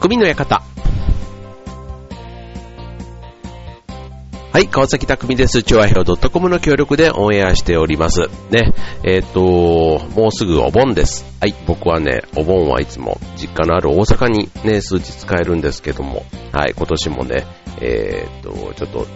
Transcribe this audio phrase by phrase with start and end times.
[0.00, 0.62] 匠の館。
[4.50, 5.62] はい、川崎匠です。
[5.62, 8.22] チョアヘオ .com の協力でオンエアしております。
[8.50, 8.72] ね、
[9.04, 11.26] えっ、ー、と、もうすぐお盆です。
[11.38, 17.44] はい、僕はね、お盆はいつも実家のある大阪にね、数日帰るんですけども、はい、今年もね、
[17.82, 19.06] えっ、ー、と、ちょっと、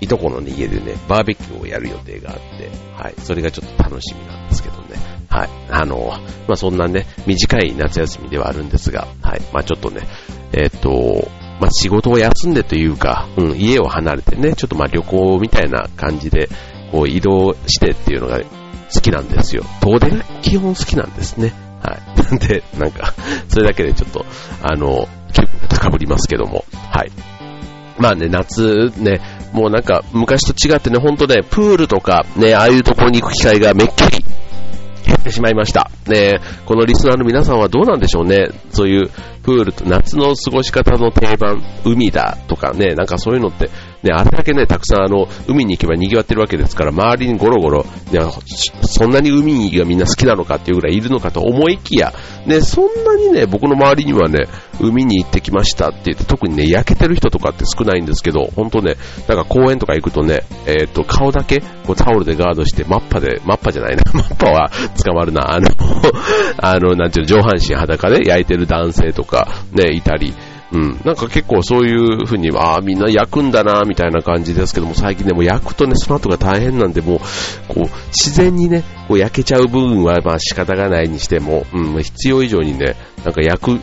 [0.00, 5.07] いとこの、ね、家でね、バーベキューをやる予定があって、はい、それがちょっと楽しみなんですけどね。
[5.28, 5.48] はい。
[5.70, 6.12] あの、
[6.46, 9.40] まあ、そんなね、短い夏休みではあるんですが、はい。
[9.52, 10.02] まあ、ちょっとね、
[10.52, 11.28] えっ、ー、と、
[11.60, 16.48] まあ、仕事を休んでというか、うん、家を離れてね、ちょっとま旅行みたいな感じで、
[16.92, 19.64] こう移動してっていうのが好きなんですよ。
[19.80, 21.52] 遠出が基本好きなんですね。
[21.82, 22.22] はい。
[22.22, 23.12] な んで、なんか、
[23.48, 24.24] それだけでちょっと、
[24.62, 27.10] あの、気分が高ぶりますけども、はい。
[27.98, 29.20] まあね、夏ね、
[29.52, 34.24] もうなんか昔と違ってね、ほんとね、プールとかね、ああいうところに行く機会がめっきり
[35.08, 35.90] 減ってしまいました。
[36.06, 38.48] ね、このリスナーの皆さんはどうなんでしょうね。
[38.70, 39.10] そういう
[39.42, 43.70] プールと夏の過ごし方の定番、海だとかね、なんかそういうのって、
[44.02, 48.20] ね、あれだけね、たくさんあの、海に行けば賑わってるわけですから、周りにゴロゴロ、ね、
[48.82, 52.12] そんなに海がみんな好きなのかっていうぐらいいるのかと思いきや、
[52.46, 54.46] ね、そんなにね、僕の周りにはね、
[54.80, 64.70] 海に行ってきましたって言って、特にね、焼けてる人とかって少ないんですけど、本当ね、なんか公園とか行くとね、えっ、ー、と、顔だけ、こうタオルでガードして、マッパで、マッパじゃないな、 マッパは
[65.04, 65.68] 捕まるな、あの
[66.58, 70.32] あの、なんていうの、上半身裸で焼いてる男性とか、ね、いたり、
[70.72, 71.00] うん。
[71.04, 77.18] なんか結構そういう風に、ああ、みんな焼くんだな、みたいな感じですけども、最近でも焼くとね、その後が大変なんで、もう、
[77.68, 83.80] こう、自然にね、こう焼けちゃう部分は、まあ仕方がないにしても、うん、必要以上にね、なんか焼く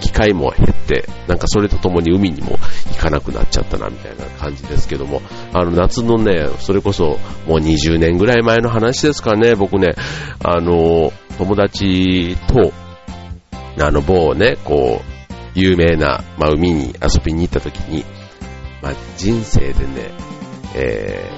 [0.00, 2.58] 機会も減って、なんかそれとともに海にも
[2.92, 5.22] 行かなくなっちゃったな、みたいな感じですけども、
[5.54, 9.94] あの、夏のね、それこそ、もう20年ぐらい前の話ですかね、僕ね、
[10.44, 12.72] あの、友達と、
[13.82, 15.15] あの、某ね、こう、
[15.56, 18.04] 有名な、まあ、海に遊びに行った時に、
[18.82, 20.10] まあ、人生でね、
[20.74, 21.30] え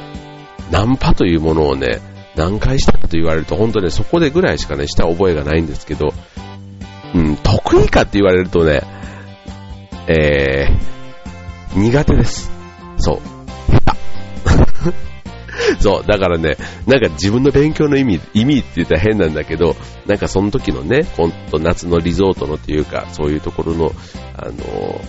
[0.69, 2.01] ー、ナンパというものをね、
[2.35, 6.13] 何回したかと言われると、本当ね、そこでぐらいしかね、した覚えがないんですけど、
[7.15, 8.83] うん、得意かって言われるとね、
[10.09, 12.51] えー、苦手です。
[12.99, 13.73] そう。
[13.73, 15.18] 下手。
[15.81, 16.57] そう、だからね、
[16.87, 23.93] なんか自分の勉強の意味、意味って言ったら変なんだけど、なんかその時のね、ほんと夏のリゾートのっていうか、そういうところの、
[24.37, 25.01] あの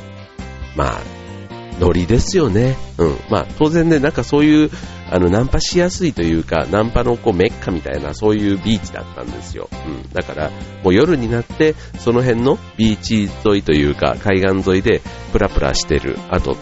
[0.76, 1.02] まあ、
[1.80, 2.76] ノリですよね。
[2.98, 3.18] うん。
[3.30, 4.70] まあ、当然ね、なんかそういう、
[5.10, 9.70] あの、ナンパしやすいというか、ナンパのこうメッカみたいな、そういうビーチだったんですよ。
[9.88, 10.10] うん。
[10.14, 10.52] だから、
[10.84, 16.18] もう夜になって、その辺のビーチ沿いというか、海岸沿いで、プラプラしてる。
[16.30, 16.58] あと、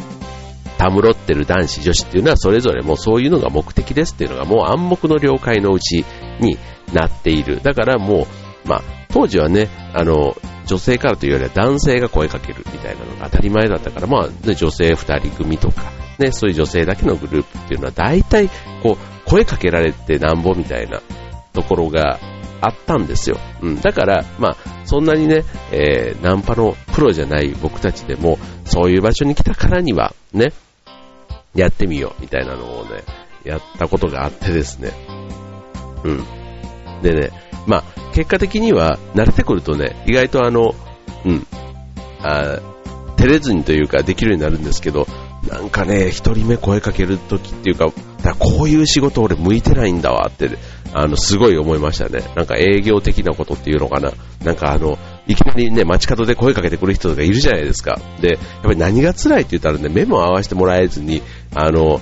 [0.77, 6.05] たむろってる男子女子っていうのはそれぞれもうそういうのが目的ですっていうのがもう暗黙の了解のうち
[6.39, 6.57] に
[6.93, 7.61] なっている。
[7.61, 8.27] だからも
[8.65, 18.49] う、まあ、当時はね、あの、女性からというよりは男性が声かけるみたいなのが当たり前だったから、まあ、ね、女性二人組とか、ね、そういう女性だけのグループっていうのは大体、
[18.83, 21.01] こう、声かけられてなんぼみたいな
[21.53, 22.19] ところが
[22.61, 23.37] あったんですよ。
[23.61, 23.81] うん。
[23.81, 24.55] だから、まあ、
[24.85, 30.53] そんなにね、えー、ナンパのプロじゃない僕たちでも、そういう場所に来たからには、ね、
[31.57, 33.03] やってみようみたいなのをね、
[33.43, 34.91] やったことがあってですね。
[36.03, 36.23] うん。
[37.01, 37.31] でね、
[37.65, 40.73] まあ、結果的には慣れてくるとね、意外とあの、
[41.25, 41.45] うん、
[42.21, 42.59] あ
[43.17, 45.07] 照れずにというかできるようになるんですけど、
[45.49, 47.87] なんかね、一人目声かけるときっていうか、
[48.21, 50.49] だこういう仕事俺向いてないんだわって、
[50.93, 52.23] あの、すごい思いましたね。
[52.35, 54.11] なんか営業的なことっていうのかな。
[54.43, 57.99] なんかあの、いきなりね、街角で声かけてくる人とかいるじゃないですか。
[58.21, 61.21] で、やっぱり何が辛いって言ったらね、目も合わせてもらえずに、
[61.53, 62.01] あの、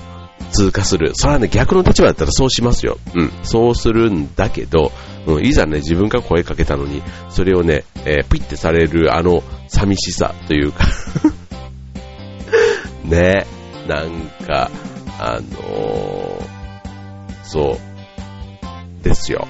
[0.52, 1.12] 通過する。
[1.14, 2.98] それはね、逆の立場だったらそうしますよ。
[3.14, 3.32] うん。
[3.42, 4.92] そうするんだけど、
[5.26, 10.84] うん、いざね、自分が声かけたのに、それをね、えー、ピッてされるあの、寂しさというか
[13.04, 13.46] ね、
[13.88, 14.12] なん
[14.46, 14.70] か、
[15.18, 16.42] あのー、
[17.42, 17.78] そ
[19.02, 19.46] う、ですよ。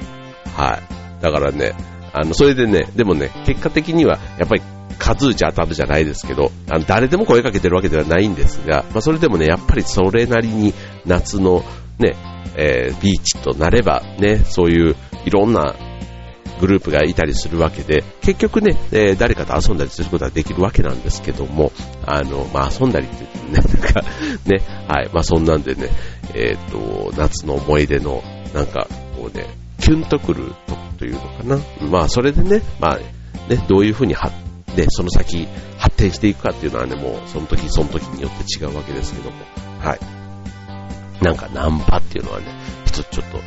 [0.57, 0.81] は
[1.21, 1.23] い。
[1.23, 1.75] だからね、
[2.19, 4.63] あの、それでね、でもね、結果的には、やっぱり
[4.99, 10.73] 数打ち当たるじゃないですけど、あの誰でも声かけてるわけではないんですが、まあ、それでもね、やっぱりそれなりに
[11.05, 11.63] 夏の
[11.99, 12.17] ね、
[12.57, 14.97] えー、ビーチとなればね、そういう
[15.27, 15.75] いろんな
[16.59, 21.71] グループがいたりするわけで、結局ね、えー、誰かと遊んだりすることができるわけなんですけども、
[22.07, 24.01] あの、まあ、遊んだりって言ってね、なんか、
[24.47, 25.91] ね、はい、まあ、そんなんでね、
[26.35, 28.23] えっ、ー、と、夏の思い出の、
[28.55, 29.47] なんか、こうね、
[29.87, 30.53] キュンとくる
[30.99, 31.59] というのかな。
[31.89, 32.97] まあ、それでね、まあ、
[33.49, 34.33] ね、どういうふうには、
[34.77, 35.47] ね、その先
[35.79, 39.37] 発展していくかっていうのはね、もうその時その時によって違うわけですけども、
[39.79, 41.25] はい。
[41.25, 42.47] なんかナンパっていうのはね、
[42.85, 43.39] 一つちょっと、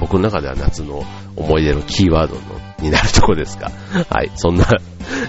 [0.00, 1.02] 僕の中では夏の
[1.36, 2.40] 思い出のキーワードの
[2.80, 3.70] になるとこですが、
[4.08, 4.66] はい、そんな、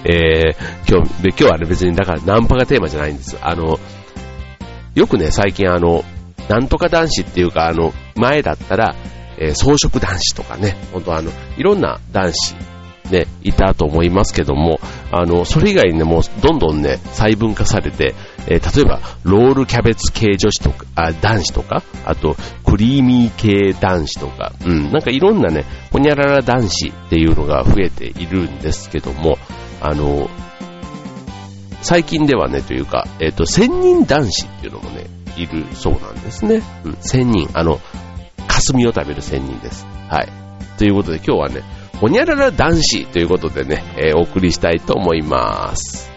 [0.05, 3.37] えー、今日、で今日はね別にだからナンパがテーマじゃないんです。
[3.41, 3.77] あの、
[4.95, 6.05] よくね、最近あの、
[6.47, 8.95] なんとか男子っていうか、あの、前だったら、
[9.37, 12.55] えー、装飾男子とかね、本当あの、いろんな男子
[13.11, 14.79] ね、いたと思いますけども、
[15.11, 18.15] あの、それ以外にね、もうどんどんね、細分化されて、
[18.47, 22.35] えー、例えば、ロールキャベツ系女子とか、あ、男子とか、あと、
[22.65, 29.37] クリーミー系男子とか、うん、なんかいろんなね、ほにゃらら男子っていうのが増えているんですけども、
[29.81, 30.29] あの、
[31.81, 36.61] 最近ではね、というか、えっ、ー、と、千人男子っていうのもね、いるそうなんですね。
[36.85, 37.79] うん、千人、あの、
[38.53, 39.85] 霞を食べる仙人です。
[40.09, 40.29] はい。
[40.77, 41.63] ということで今日はね、
[41.99, 46.12] ほにゃらら男子ということでね、えー、お送りしたいと思います。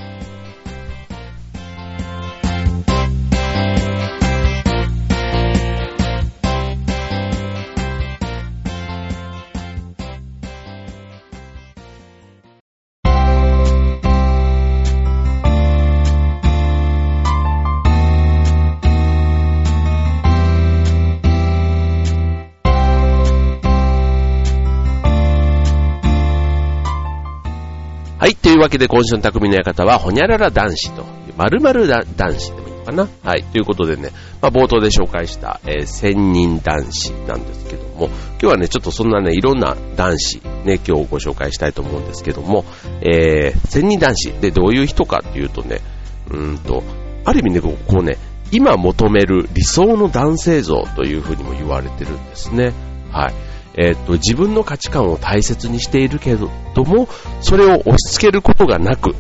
[28.18, 31.04] はい、というわけで今週の匠の館は、ほにゃらら男子と、
[31.36, 32.06] まるまる男
[32.40, 33.08] 子でもいいのかな？
[33.22, 34.10] はい、ということでね、
[34.40, 42.64] まあ、冒頭で紹介した、えー、千人男子なんですけども、今日はね、ちょっとそんなね、いろんな男子、ね、今日ご紹介したいと思うんですけども、
[43.02, 45.82] えー、千人男子でどういう人かっていうとね、
[46.30, 46.82] うんと、
[47.26, 48.16] ある意味ね、こうね、
[48.50, 52.72] 今求める理想の男性像というふうにも言われてるんですね。
[53.10, 53.34] はい。
[53.76, 57.08] えっ、と、自分の価値観を大切にしているけれども、
[57.40, 59.14] それを押し付けることがなく、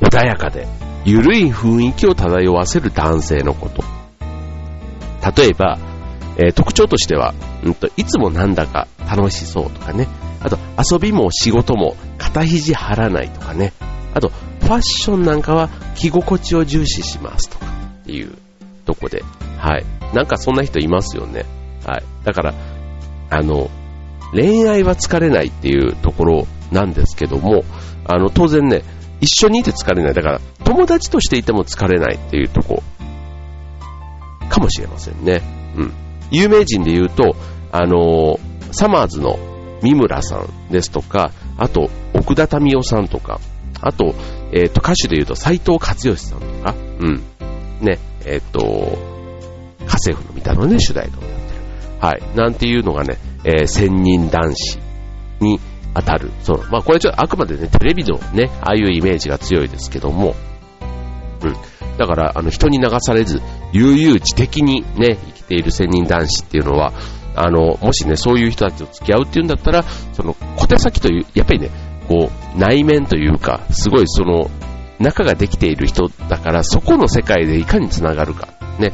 [0.00, 0.66] 穏やかで、
[1.04, 3.82] ゆるい雰囲気を漂わせる男性のこと。
[5.36, 5.78] 例えば、
[6.38, 10.08] えー、特徴としては、うんと、いつもなんだか楽しそうとかね。
[10.40, 13.72] あと、遊びも仕事も肩肘張らないとかね。
[14.14, 18.32] あと、ファッションなんかは着心地を重視しますとかっていう
[18.86, 19.22] とこで。
[19.58, 19.84] はい。
[20.14, 21.44] なんかそんな人いますよね。
[21.84, 22.04] はい。
[22.24, 22.54] だから、
[23.32, 23.70] あの、
[24.32, 27.64] 恋愛は疲れないっていうところなんですけども、
[28.04, 28.82] あの、当然ね、
[29.20, 30.14] 一緒にいて疲れない。
[30.14, 32.82] だから、友達としていても疲れないっていうとこ、
[34.50, 35.42] かもしれませんね。
[35.76, 35.92] うん。
[36.30, 37.34] 有名人で言うと、
[37.70, 38.38] あの
[38.70, 39.38] サマーズの
[39.82, 43.40] 三村さんですとか、あと、奥田民生さんとか、
[43.80, 44.14] あと、
[44.52, 47.22] えっ、ー、と、歌手で言うと斎藤勝義さんとか、うん。
[47.80, 48.60] ね、えっ、ー、と、
[49.80, 51.41] 家政婦の見たのね、主題歌をやっ。
[52.02, 52.36] はい。
[52.36, 54.78] なんていうのがね、えー、千人男子
[55.40, 55.60] に
[55.94, 56.32] 当たる。
[56.42, 56.66] そう。
[56.68, 60.34] まあこれちょっとあくまでね、テレビのね、ああいうイメージが強いですけども、
[61.44, 61.54] うん。
[61.98, 63.40] だから、あの、人に流されず、
[63.72, 66.92] 悠々自適にね、生きている千人男子っていうのは、
[67.36, 71.70] あの、もしね、そういう人たちと付き合うっていうんだったら、その、小手先という、やっぱりね、
[72.08, 74.50] こう、内面というか、すごいその、
[74.98, 78.48] 仲ができている人だから、そこの世界でいかにつながるか。
[78.78, 78.92] ね。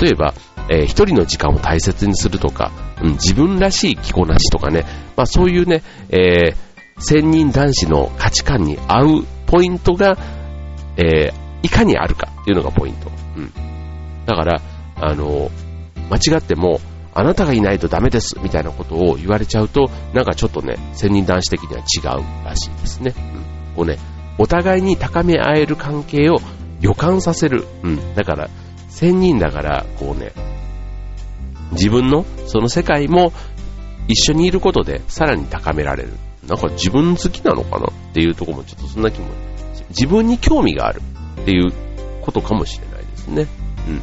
[0.00, 0.34] 例えば、
[0.70, 2.72] えー、一人の時間を大切にするとか、
[3.02, 4.84] うん、自分らしい着こなしとかね、
[5.16, 6.56] まあそういうね、えー、
[6.98, 10.16] 千人男子の価値観に合うポイントが、
[10.96, 13.10] えー、いかにあるかっていうのがポイント。
[13.36, 13.52] うん。
[14.26, 14.60] だから、
[14.96, 15.50] あの、
[16.10, 16.80] 間違っても、
[17.14, 23.14] あなたがいないとダメですみたいなことを言われちゃうと、なんかちょっとね、千人男子的には違うらしいですね。
[23.16, 23.74] うん。
[23.74, 23.98] こうね、
[24.38, 26.38] お互いに高め合える関係を
[26.80, 27.66] 予感させる。
[27.82, 28.14] うん。
[28.14, 28.48] だから、
[28.98, 30.32] 千人だから、こうね、
[31.70, 33.32] 自分のその世界も
[34.08, 36.14] 一緒にいることでさらに高められる。
[36.48, 39.28] なんか自分好きなのかなっていうところもちょっとそんな気も、
[39.90, 41.00] 自分に興味がある
[41.42, 41.72] っていう
[42.22, 43.46] ことかもしれないですね。
[43.86, 44.00] うん。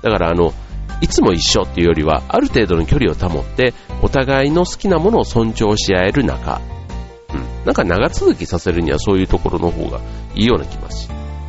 [0.00, 0.54] だからあの、
[1.00, 6.60] いつも一緒っていうよりは、ある程度の距離を保って、お互いの好きなものを尊重し合える仲。
[7.34, 7.64] うん。
[7.64, 10.00] なんか長続きさせるにはそういうところの方が
[10.36, 11.08] いいような気がし、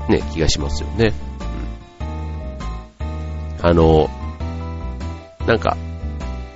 [0.09, 1.13] ね、気がしますよね。
[3.61, 4.09] あの、
[5.45, 5.77] なんか、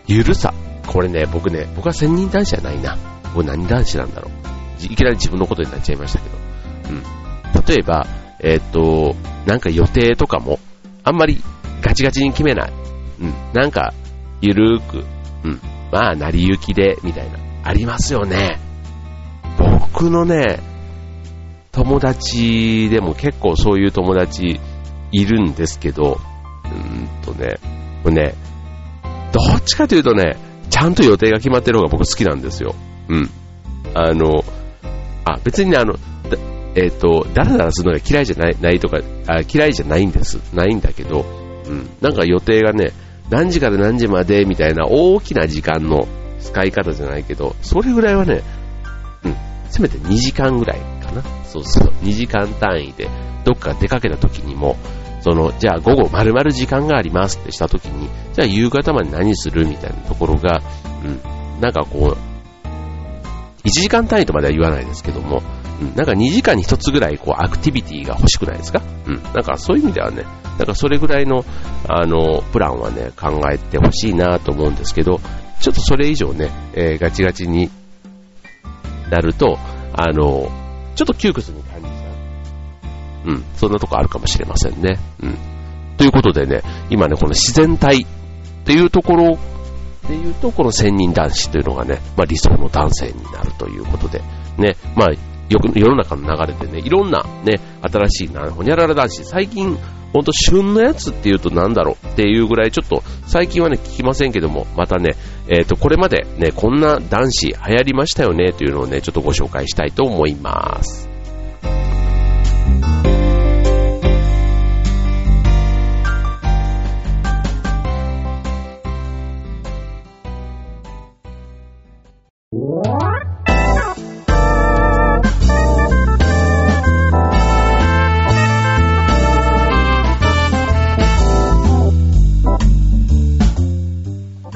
[0.07, 0.53] ゆるさ。
[0.87, 2.97] これね、僕ね、僕は千人男子じゃないな。
[3.33, 4.85] 僕何男子なんだろう。
[4.85, 6.37] いきなり自分のことになっちゃいましたけど。
[6.89, 7.03] うん。
[7.67, 8.05] 例えば、
[8.39, 10.59] えー、っと、なんか予定とかも、
[11.03, 11.41] あんまり
[11.81, 12.73] ガチガチに決めない。
[13.21, 13.33] うん。
[13.53, 13.93] なんか、
[14.41, 15.05] ゆるーく、
[15.43, 15.59] うん。
[15.91, 17.39] まあ、成り行きで、みたいな。
[17.63, 18.59] ありますよね。
[19.57, 20.59] 僕のね、
[21.71, 24.59] 友達でも結構そういう友達
[25.11, 26.19] いるんですけど、
[26.71, 27.57] うんとね、
[28.03, 28.35] これね、
[29.31, 30.37] どっちかというとね、
[30.69, 32.75] ちゃんと予定が決まってる方が僕好きなんですよ。
[33.09, 33.29] うん。
[33.93, 34.43] あの、
[35.25, 35.95] あ、別にね、あの、
[36.75, 40.39] えっ、ー、と、だらだらするのが嫌いじゃない、ないとかあ、嫌いじゃないんです。
[40.53, 41.25] ないんだけど、
[41.67, 41.89] うん。
[42.01, 42.91] なんか予定がね、
[43.29, 46.07] 何時から何時までみたいな大きな時間の
[46.39, 48.43] 使い方じゃないけど、それぐらいはね、
[49.23, 49.35] うん、
[49.69, 51.23] せめて2時間ぐらいかな。
[51.45, 53.09] そうそう、2時間単位で
[53.45, 54.77] どっか出かけた時にも、
[55.21, 60.61] その、じゃあ午後丸々時間がありますってした時に、じゃあ夕方まで何するみたいなところが、
[61.03, 61.07] う
[61.57, 62.17] ん、なんかこう、
[63.67, 65.41] 1時間単位とまでは言わないですけども、
[65.81, 68.81] うん、なんか2時間に1つぐらいこうアクティビティが欲しくないですか？
[69.07, 69.15] うん。
[69.33, 70.23] なんかそういう意味ではね、
[70.57, 71.43] なんかそれぐらいの、
[71.89, 75.19] あの、プランはね、考えてほしいなと思うんですけど、
[75.59, 77.69] ちょっとそれ以上ね、えー、ガチガチに
[79.09, 79.57] なると、
[79.93, 80.49] あの、
[80.95, 82.04] ちょっと窮屈に感じちゃ
[83.25, 83.31] う。
[83.31, 84.99] ん、そんなとこあるかもしれませんね。
[85.21, 85.37] うん。
[85.97, 88.05] ということでね、今ね、この自然体っ
[88.65, 89.37] ていうところ
[90.07, 94.21] で言うと、この千人男子というのがね、まあ理想の男性になるということで、
[94.57, 95.11] ね、まあ、
[95.49, 99.77] よく世の中の流れでね、いろんなね、新しいな、ほにゃらら男子、最近
[100.15, 105.15] ほんと旬のやつっていうとなんだろうっていうぐらいちょっと最近はね聞きませんけども、またね、
[105.49, 111.14] えっ、ー、と、これまでね、こんな男子流行りましたよねというのをね、ちょっとご紹介したいと思います。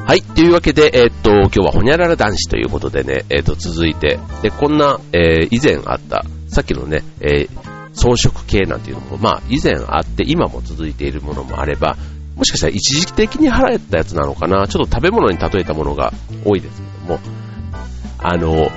[0.10, 0.24] はい。
[0.24, 7.46] というわけで、えー、っと、今日はほにゃらら男子ということでね、えー、っと、続いて、で、こんな、えー、以前あった、さっきのね、え
[7.94, 11.96] 装飾系なんていうのも、まあ、以前あって、今も続いているものもあれば、
[12.36, 16.12] もしかしたら一時的に払えたやつなのかな、ちょっと食べ物に例えたものが
[16.44, 17.20] 多いですけども、
[18.18, 18.72] あの、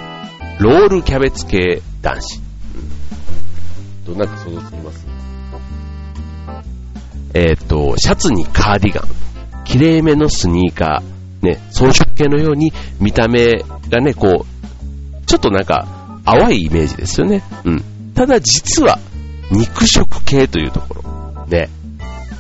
[0.59, 2.43] ロールキャベツ系男子。
[4.05, 4.15] うん。
[4.15, 5.07] どんなか想像つきます？
[7.33, 9.05] えっと、シャツにカーディガン、
[9.65, 13.59] 綺麗めのスニーカー、ね、装飾系のように見た目
[13.91, 15.87] がね、こう、ちょっとなんか
[16.25, 17.43] 淡いイメージですよね。
[17.65, 17.85] うん。
[18.15, 18.99] ただ実は
[19.51, 21.47] 肉食系というところ。
[21.47, 21.69] ね。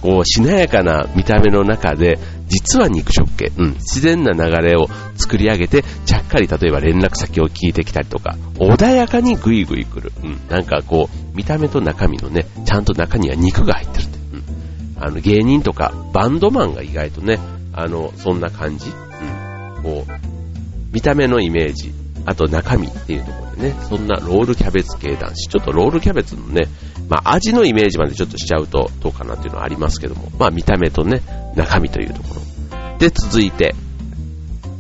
[0.00, 2.18] こう、しなやかな見た目の中で、
[2.49, 3.52] 実は肉食系。
[3.56, 3.73] うん。
[3.75, 10.12] 自然な流れを作り上げて、ちゃっかり例えば連絡先を聞いてきたりとか、穏やかにグイグイ来る。
[10.23, 10.40] うん。
[10.49, 14.22] なんかこう、見た目と中身のね、ちゃんと中には肉が入ってるって。
[15.02, 17.40] あの、芸人とか、バンドマンが意外とね、
[17.73, 18.88] あの、そんな感じ。
[18.88, 19.82] うん。
[19.82, 20.12] こう、
[20.92, 21.92] 見た目のイメージ、
[22.25, 25.49] あと中身っていうところでね、そんなロールキャベツ系男子。
[25.49, 26.68] ちょっとロールキャベツのね、
[27.09, 31.21] まあ味のイメージまでちょっとしちゃうとどうかなっていうのはありますけども、まあ見た目とね、
[31.56, 32.99] 中身というところ。
[32.99, 33.75] で、続いて、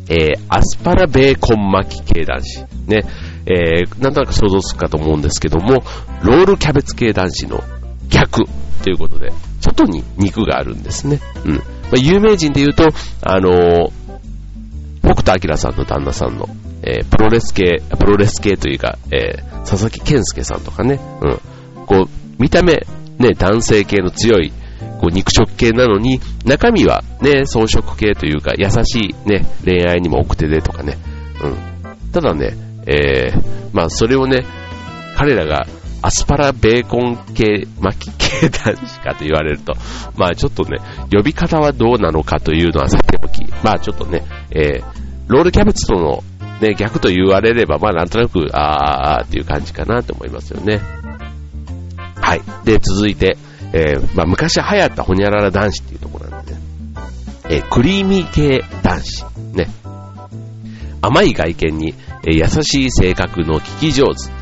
[0.08, 2.60] えー、アスパラベーコン巻き系男子。
[2.86, 3.04] ね、
[3.46, 5.82] えー、なんとなく想像するかと思うんですけども、
[6.22, 7.64] ロールキャベツ系男子の
[8.08, 8.44] 逆
[8.82, 11.20] ということで、外に肉があるんですね。
[11.44, 11.54] うん。
[11.54, 11.60] ま
[11.94, 12.88] あ、有名人で言うと、
[13.22, 13.92] あのー、
[15.02, 16.48] 北斗晶さんの旦那さんの、
[16.82, 21.86] えー、プロレス系、プロレス系というか、えー、佐々木健介さんとかね、うん。
[21.86, 22.84] こう、見た目、
[23.18, 24.52] ね、男性系の強い、
[25.00, 30.98] こう、肉食系なのに、中身はね、装飾系というか、優しいね、恋愛にも奥手でとかね、
[31.42, 32.10] うん。
[32.10, 32.54] ただね、
[32.86, 33.42] えー、
[33.72, 34.44] まあ、それをね、
[35.16, 35.66] 彼らが
[36.02, 39.74] アスパラベーコン系、巻き系男子かと言われると、
[40.18, 40.78] まあちょっとね、
[41.12, 44.84] 呼び方はどうなのかというのはさておき、まあちょっとね、えー、
[45.28, 46.24] ロールキャベツとの
[46.60, 48.60] ね、逆と言われれば、まあなんとなく、あー
[49.18, 50.80] あーっていう感じかなと思いますよね。
[52.20, 52.42] はい。
[52.64, 53.36] で、続いて、
[53.72, 56.60] えー、まあ昔流行ったホニャララ男子っていうところなんでね、
[57.48, 59.24] えー、クリーミー系男子。
[59.54, 59.68] ね。
[61.00, 61.94] 甘い外見に、
[62.26, 64.41] えー、優しい性格の聞き上手。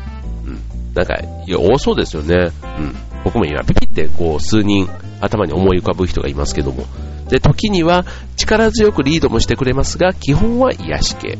[0.93, 1.15] なんか、
[1.47, 2.51] いや、多そうですよね。
[2.79, 2.95] うん。
[3.23, 4.89] 僕も今、ピピってこう、数人
[5.21, 6.85] 頭に思い浮かぶ人がいますけども。
[7.29, 8.05] で、時には
[8.35, 11.37] 力強くリードもしてくれますが、基本は癒し系。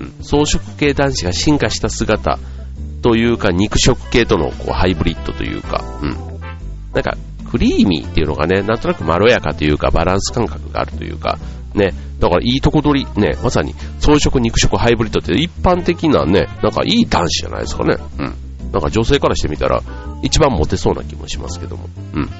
[0.00, 0.24] うん。
[0.24, 2.38] 装飾系男子が進化した姿
[3.02, 6.16] というか、肉食系とのこうハイブリッドというか、うん。
[6.94, 7.16] なんか、
[7.50, 11.38] クリーミーっていうのがね、なんとなくまろやかというか、バランス感覚があるというか、
[11.74, 17.96] ね、だからいいとこ取り、ね、まさに装飾肉食ハイブリッドって一般的なね、なんかいい男子じゃないですかね。
[18.18, 18.34] うん。
[18.72, 19.82] なんか女性からしてみたら、
[20.22, 21.88] 一番モテそうな気もしますけども。
[22.14, 22.30] うん。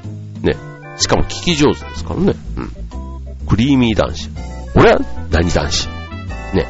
[0.43, 0.57] ね。
[0.97, 2.35] しかも聞き上手ですからね。
[2.57, 3.47] うん。
[3.47, 4.31] クリーミー男子。
[4.75, 5.01] 俺は
[5.31, 5.89] 何男子？
[6.55, 6.67] ね。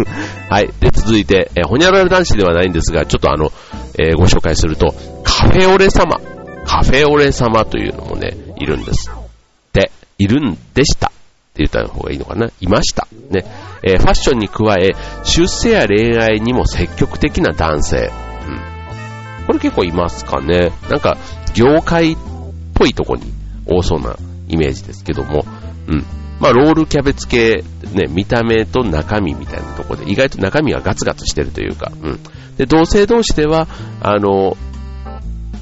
[0.48, 0.70] はい。
[0.80, 3.52] で、続いて、えー、ほにゃらら男子ではないんですが、ちょっとあの、
[3.98, 6.18] えー、ご紹介すると、カフェオレ様。
[6.64, 9.10] カフェオレ様というのもね、いるんです。
[9.72, 11.08] で、いるんでした。
[11.08, 11.10] っ
[11.56, 12.50] て言った方がいいのかな。
[12.60, 13.06] いました。
[13.30, 13.44] ね。
[13.82, 14.94] えー、ファッションに加え、
[15.24, 18.10] 出世や恋愛にも積極的な男性。
[19.46, 20.72] これ結構いますかね。
[20.90, 21.16] なんか、
[21.54, 22.16] 業界っ
[22.74, 23.32] ぽいとこに
[23.66, 24.16] 多そうな
[24.48, 25.44] イメージですけども、
[25.88, 26.04] うん。
[26.40, 32.20] まあ、ロールキャベツ系、ね、見た目と中身みたいなとこで、意外と中身がガツガツしてるというか、うん。
[32.58, 33.66] で、同性同士では、
[34.02, 34.56] あの、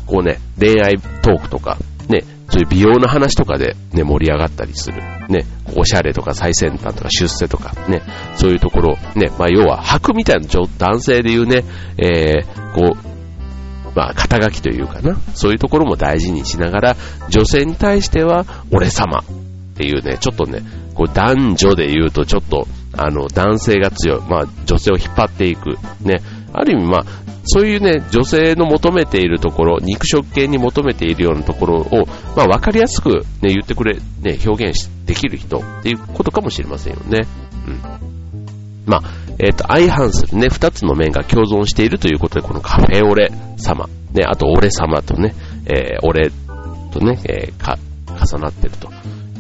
[0.07, 5.03] こうね、恋愛トークとか、ね、そういう美容の話とかでね、盛り上がったりする。
[5.29, 5.45] ね、
[5.76, 8.03] おしゃれとか最先端とか出世とか、ね、
[8.37, 10.49] そういうところ、ね、まあ要は白みたいな
[10.79, 11.64] 男性で言うね、
[11.97, 13.13] えー、こう、
[13.95, 16.97] まあ、肩書きというかな、そういうところも大事にしながら、
[17.29, 19.23] 女性に対しては、俺様っ
[19.77, 20.63] ていうね、ちょっとね、
[20.95, 26.23] こう男女で言うとちょっと、あの、男性が強い、まあ、女性を引っ張っていく、ね、
[26.53, 27.05] ある意味、まあ、
[27.45, 33.11] そういうね、女性の求めているところ、肉食系に求めているようなところを、まあ、わかりやすく
[33.43, 37.27] ね、言ってくれ、ね、表現できる人っていうことかもしれませんよね。
[37.67, 38.13] うん。
[38.87, 39.03] まあ、
[39.38, 45.35] えっ、ー、と、相反するね、二つの面が共存しているということで、このカフェオレ様、ね、あと俺様とね、
[45.67, 46.31] えー、俺
[46.93, 48.91] とね、えー、か、重なってると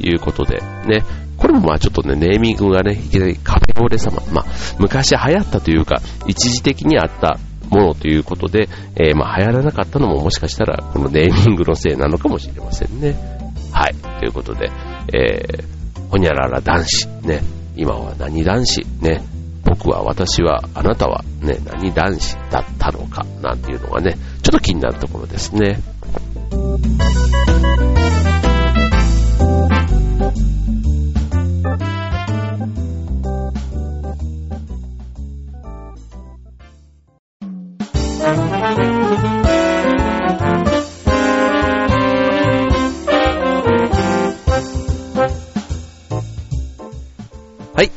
[0.00, 1.04] いうことで、ね、
[1.36, 4.44] これもまあちょっとね、ネーミングがね、いきなりカフェオレ様、まあ、
[4.78, 7.38] 昔流行ったというか、一時的にあった
[7.70, 13.16] ものということで、えー、まあ流行らなかったのももしかしたら、このネーミングのせいなのかもしれませんね。
[13.72, 13.94] はい。
[14.20, 14.70] ということで、
[15.12, 17.42] えー、ほにゃらら男子、ね、
[17.76, 19.22] 今は何男子、ね、
[19.74, 25.80] 僕は、私は、あなたは、ね、何男子だったのか、なんていうのがね、ちょっと気になるところですね。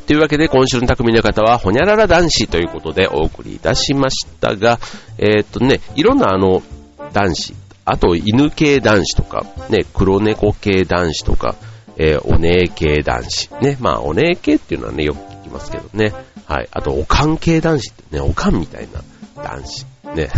[0.08, 4.80] というわけで、今週の匠の方は、ほにゃらら男子ということでお送りいたしましたが、
[5.18, 6.64] えー、っとね、いろんなあの、
[7.12, 11.56] 男子、あと犬系男子とか、ね、黒猫系男子とか、
[11.98, 13.50] えー、お姉系男子。
[13.62, 16.14] ね、まあ、お姉系っていうのはね、よく聞きますけどね。
[16.46, 16.70] はい。
[16.72, 19.02] あと、おかん系男子ってね、おかんみたいな
[19.44, 19.86] 男子。
[20.16, 20.30] ね。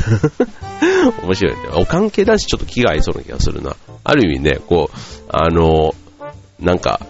[1.22, 1.60] 面白いね。
[1.76, 3.76] おかん系男子ちょっと気が合いそうな気がするな。
[4.04, 4.98] ある意味ね、こう、
[5.30, 5.93] あの、
[6.60, 7.02] なんか、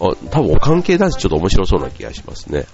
[0.00, 2.64] 多分お関係男子ちょっと面白そうな気がしますね。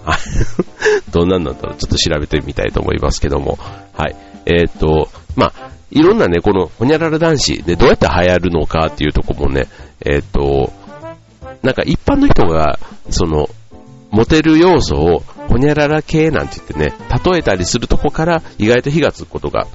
[1.11, 3.59] どんなんだったらちょっと調べてみたいと思いますけども。
[3.93, 4.15] はい。
[4.45, 9.67] えー、っと、まあ、いろんなね、このほにゃらら男子でどうやって流行るのかっていうとこもね、
[10.05, 10.71] えー、っと、
[11.63, 13.49] なんか一般の人が、その、
[14.09, 16.93] モテる要素をほにゃらら系なんて言ってね、
[17.25, 19.67] 例えたりするとこから意外と火がつくことが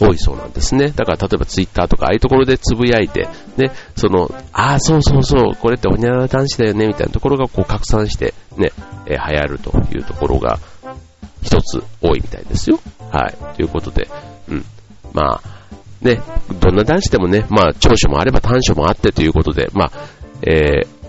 [0.00, 0.88] 多いそうなんですね。
[0.90, 8.72] だから例えばツイッターとかああいうところでつぶやいて、ね、その、ああ、そうそうそう、これっておにゃらら男子だよね、みたいなところがこう拡散して、ね、
[9.06, 10.58] えー、流行るというところが
[11.42, 12.80] 一つ多いみたいですよ。
[13.10, 13.56] はい。
[13.56, 14.08] ということで、
[14.48, 14.64] うん。
[15.12, 15.60] まあ、
[16.00, 16.22] ね、
[16.60, 19.92] どんな男子でもね、まあ長所もあれば短所もあってということで、まあ、
[20.42, 20.99] えー、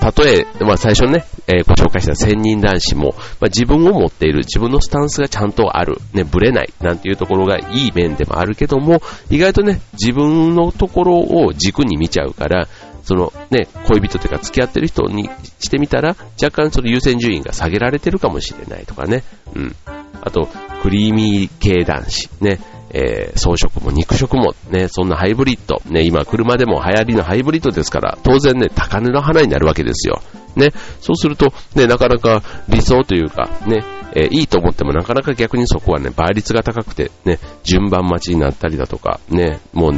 [0.00, 12.68] 例え、まあ最初ね、えー、ご紹介した千人男子も、まあ、自分を持っている、自分のスタンスがちゃんとある、ね、ぶれない、なんていうところがいい面でもあるけども、意外とね、自分のところを軸に見ちゃうから、
[13.02, 19.24] そのね、恋人というか付き合ってる人にしてみたら、若干その優先順位が下げられてるかもしれないとかね。
[19.54, 19.76] うん。
[20.22, 20.48] あと、
[20.82, 22.28] クリーミー系男子。
[22.40, 22.60] ね。
[22.92, 30.22] えー、装飾も肉食もね、そんなハイブリッド、ね、今車でも流行りのハイブリッドですから、当然ね、高値の花になるわけですよ。
[30.56, 39.92] ね、そうすると、ね、なかなか理想というか、ね、えー、いいと思ってもなかなか逆にそこはね、倍率が高くて、ね、順番待ちになったりだとか、ね、もう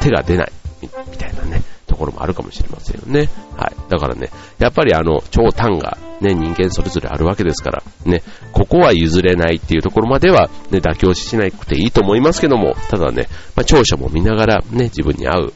[0.00, 3.28] 手が出ない、みたいなね、ところもあるかもしれませんよね。
[3.56, 3.90] はい。
[3.90, 15.54] だからね、やっぱりあの、超単がね、人間それぞれあるわけですから、ね、ここは譲れないっていうところまでは、ね、妥協しないくていいと思いますけども、ただね、まあ、長所も見ながら、ね、自分に合う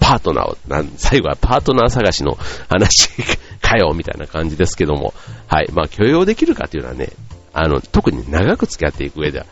[0.00, 3.10] パートナーを、なん最後はパートナー探しの話
[3.60, 5.14] かよ、みたいな感じですけども、
[5.46, 5.70] はい。
[5.72, 7.10] まあ、許容できるかっていうのはね、
[7.52, 9.46] あの、特に長く付き合っていく上では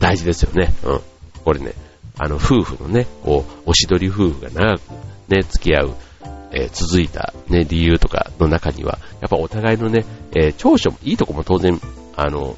[0.00, 0.72] 大事ですよね。
[0.84, 1.00] うん。
[1.44, 1.74] これね、
[2.18, 4.80] あの、夫婦のね、こう、おしどり夫婦が長く
[5.28, 5.94] ね、付き合う、
[6.52, 11.80] えー、続いた、ね、理由とかの中には、やっぱお互いのね、えー、長所も、いいとこも当然、
[12.16, 12.56] あの、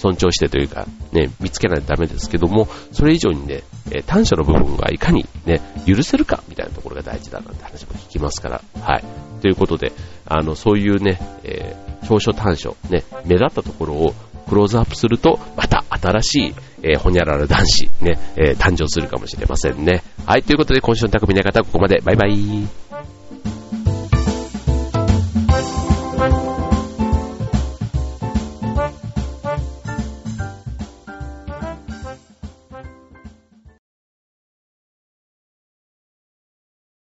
[0.00, 9.04] 尊重してというか、ね、見つけないとダメですけども、それ以上にね、え短所の部分がいかにね、許せるかみたいなところが大事だなんて話も聞きますから、はい。
[9.42, 9.92] ということで、
[10.24, 14.14] あの、そういうね、えー、長所短所、ね、目立ったところを
[14.48, 20.02] クローズアップすると、また新しい、えー、ほにゃらら男子、ね、えー、誕生するかもしれませんね。
[20.26, 22.00] はい、ということで今週の匠の方はここまで。
[22.00, 22.79] バイバイ。